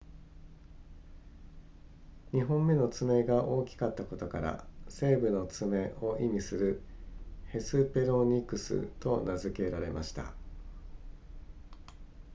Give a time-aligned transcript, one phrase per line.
[2.33, 6.81] 2本目の爪が大きかったことから西部の爪を意味する
[7.51, 10.33] ヘスペロニクスと名付けられました